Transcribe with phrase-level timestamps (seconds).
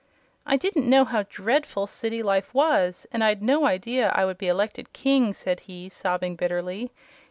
[0.47, 4.47] "I didn't know how dreadful city life was, and I'd no idea I would be
[4.47, 6.89] elected King," said he, sobbing bitterly.